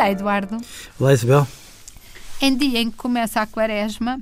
[0.00, 0.56] Olá, Eduardo.
[0.98, 1.46] Olá, Isabel.
[2.40, 4.18] Em dia em que começa a quaresma,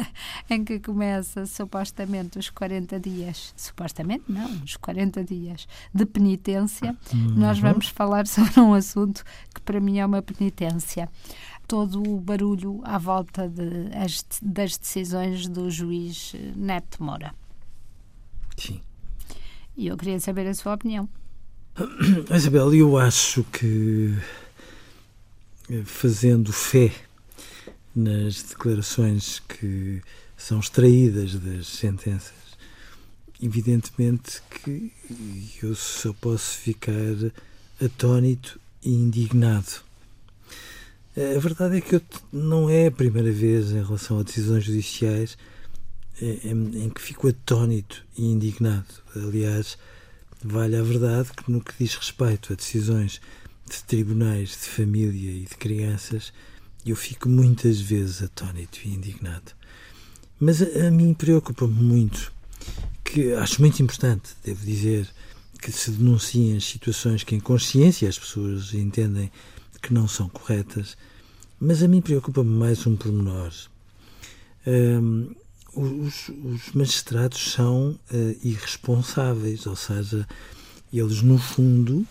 [0.50, 7.30] em que começa supostamente os 40 dias, supostamente não, os 40 dias de penitência, uhum.
[7.30, 9.24] nós vamos falar sobre um assunto
[9.54, 11.08] que para mim é uma penitência.
[11.66, 17.34] Todo o barulho à volta de, as, das decisões do juiz Neto Moura.
[18.58, 18.82] Sim.
[19.78, 21.08] E eu queria saber a sua opinião.
[22.30, 24.42] Isabel, eu acho que eh,
[25.84, 26.92] fazendo fé
[27.94, 30.00] nas declarações que
[30.36, 32.32] são extraídas das sentenças.
[33.40, 34.92] Evidentemente que
[35.62, 37.32] eu só posso ficar
[37.84, 39.82] atónito e indignado.
[41.16, 42.02] A verdade é que eu,
[42.32, 45.36] não é a primeira vez em relação a decisões judiciais
[46.20, 48.86] eh, em, em que fico atónito e indignado.
[49.14, 49.76] Aliás,
[50.42, 53.20] vale a verdade que no que diz respeito a decisões
[53.68, 56.32] de tribunais de família e de crianças,
[56.84, 59.52] eu fico muitas vezes atónito e indignado.
[60.38, 62.32] Mas a, a mim preocupa-me muito,
[63.04, 65.08] que acho muito importante, devo dizer,
[65.60, 69.30] que se denunciem as situações que em consciência as pessoas entendem
[69.80, 70.96] que não são corretas,
[71.60, 73.52] mas a mim preocupa-me mais um pormenor.
[74.66, 75.32] Um,
[75.74, 80.26] os, os, magistrados são uh, irresponsáveis, ou seja,
[80.92, 82.06] eles no fundo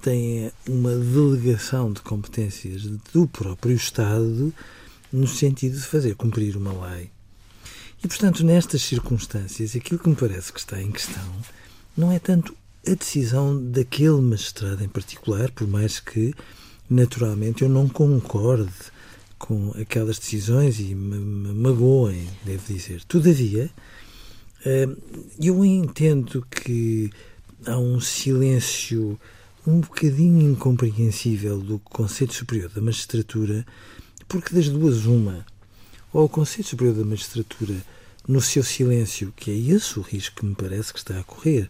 [0.00, 4.52] têm uma delegação de competências do próprio Estado
[5.12, 7.10] no sentido de fazer cumprir uma lei.
[8.04, 11.32] E, portanto, nestas circunstâncias, aquilo que me parece que está em questão
[11.96, 12.54] não é tanto
[12.86, 16.34] a decisão daquele magistrado em particular, por mais que,
[16.88, 18.70] naturalmente, eu não concorde
[19.38, 23.02] com aquelas decisões e me, me magoem, devo dizer.
[23.04, 23.70] Todavia,
[24.64, 24.88] eh,
[25.42, 27.10] eu entendo que
[27.66, 29.18] há um silêncio
[29.66, 33.66] um bocadinho incompreensível do Conselho Superior da Magistratura,
[34.28, 35.44] porque das duas, uma,
[36.12, 37.74] ou o Conselho Superior da Magistratura,
[38.28, 41.68] no seu silêncio, que é esse o risco que me parece que está a correr,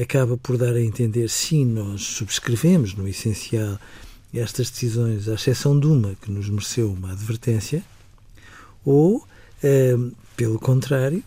[0.00, 3.78] acaba por dar a entender, sim, nós subscrevemos no essencial
[4.32, 7.82] estas decisões, à exceção de uma que nos mereceu uma advertência,
[8.84, 9.26] ou,
[9.62, 9.96] eh,
[10.36, 11.22] pelo contrário,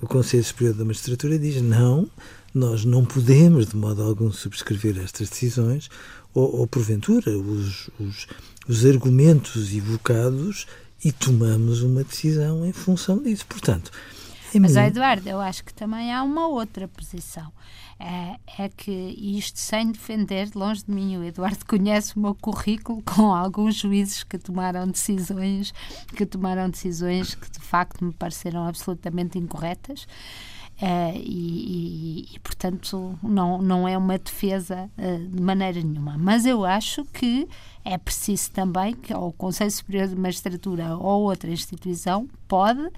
[0.00, 2.08] o Conselho Superior da Magistratura diz não,
[2.54, 5.88] nós não podemos, de modo algum, subscrever estas decisões,
[6.34, 8.26] ou, ou porventura, os, os,
[8.68, 10.66] os argumentos evocados
[11.04, 13.46] e tomamos uma decisão em função disso.
[13.46, 13.90] Portanto,
[14.54, 14.82] é Mas, mim...
[14.82, 17.50] Eduardo, eu acho que também há uma outra posição.
[17.98, 23.00] É, é, que isto sem defender, longe de mim, o Eduardo conhece o meu currículo
[23.02, 25.72] com alguns juízes que tomaram decisões,
[26.16, 30.06] que tomaram decisões que de facto me pareceram absolutamente incorretas.
[30.82, 36.18] Uh, e, e, e, portanto, não, não é uma defesa uh, de maneira nenhuma.
[36.18, 37.48] Mas eu acho que
[37.84, 42.90] é preciso também que o Conselho Superior de Magistratura ou outra instituição pode, uh,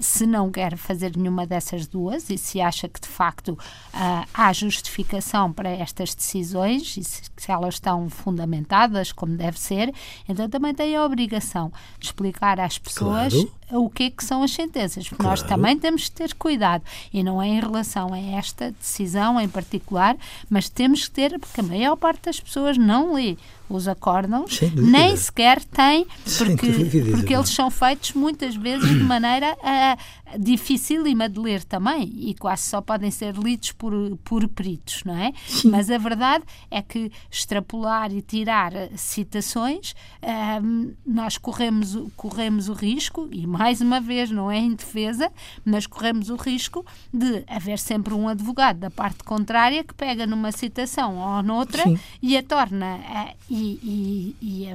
[0.00, 4.52] se não quer fazer nenhuma dessas duas e se acha que de facto uh, há
[4.52, 9.94] justificação para estas decisões e se, elas estão fundamentadas como deve ser,
[10.28, 13.84] então também tem a obrigação de explicar às pessoas claro.
[13.84, 15.38] o que é que são as sentenças, porque claro.
[15.38, 19.48] nós também temos de ter cuidado e não é em relação a esta decisão em
[19.48, 20.16] particular,
[20.48, 23.36] mas temos que ter, porque a maior parte das pessoas não lê
[23.68, 26.06] os acórdãos, nem sequer têm,
[26.36, 32.34] porque, porque eles são feitos muitas vezes de maneira uh, dificílima de ler também e
[32.34, 33.92] quase só podem ser lidos por,
[34.24, 35.32] por peritos, não é?
[35.46, 35.70] Sim.
[35.70, 39.92] Mas a verdade é que extrapolar e tirar citações,
[40.22, 45.30] uh, nós corremos, corremos o risco, e mais uma vez não é em defesa,
[45.64, 50.52] mas corremos o risco de haver sempre um advogado da parte contrária que pega numa
[50.52, 51.98] citação ou noutra Sim.
[52.22, 52.96] e a torna.
[52.96, 54.68] Uh, e, e, e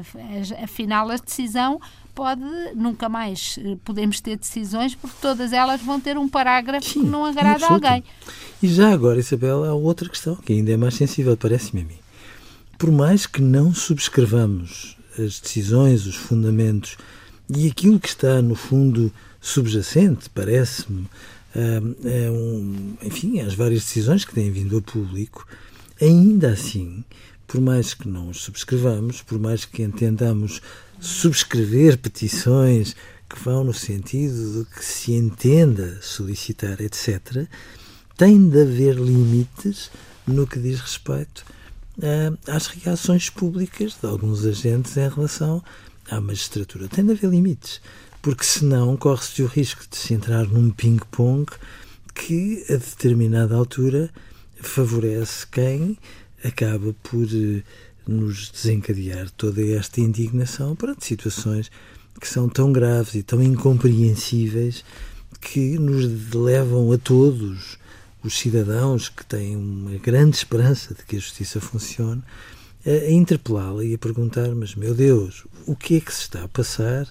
[0.64, 1.80] afinal a decisão
[2.14, 2.44] pode
[2.76, 7.08] nunca mais eh, podemos ter decisões porque todas elas vão ter um parágrafo Sim, que
[7.08, 8.04] não agrada a alguém.
[8.62, 11.98] E já agora, Isabel, há outra questão que ainda é mais sensível, parece-me a mim.
[12.78, 16.98] Por mais que não subscrevamos as decisões, os fundamentos
[17.50, 21.08] e aquilo que está no fundo subjacente, parece-me,
[21.56, 25.46] é um, enfim, as várias decisões que têm vindo ao público,
[26.04, 27.04] ainda assim
[27.54, 30.60] por mais que não os subscrevamos, por mais que entendamos
[31.00, 32.96] subscrever petições
[33.30, 37.48] que vão no sentido de que se entenda solicitar, etc.,
[38.18, 39.92] tem de haver limites
[40.26, 41.46] no que diz respeito
[42.00, 45.64] uh, às reações públicas de alguns agentes em relação
[46.10, 46.88] à magistratura.
[46.88, 47.82] Tem de haver limites,
[48.20, 51.46] porque senão corre-se o risco de se entrar num ping-pong
[52.16, 54.10] que, a determinada altura,
[54.68, 55.98] favorece quem
[56.44, 57.64] acaba por eh,
[58.08, 61.72] nos desencadear toda esta indignação perante situações
[62.20, 64.84] que são tão graves e tão incompreensíveis
[65.42, 67.78] que nos levam a todos
[68.24, 72.24] os cidadãos que têm uma grande esperança de que a justiça funcione
[72.86, 76.48] a interpelá-la e a perguntar: mas meu Deus, o que é que se está a
[76.48, 77.08] passar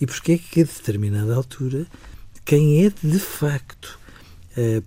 [0.00, 1.86] e porquê é que a determinada altura
[2.44, 3.98] quem é de facto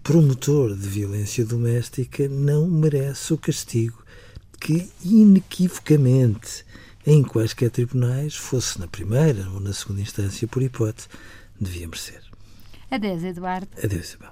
[0.03, 4.03] promotor de violência doméstica não merece o castigo
[4.59, 6.65] que inequivocamente
[7.05, 11.07] em quaisquer tribunais, fosse na primeira ou na segunda instância, por hipótese,
[11.59, 12.21] devia merecer.
[12.89, 13.67] Adeus, Eduardo.
[13.83, 14.31] Adeus, Isabel.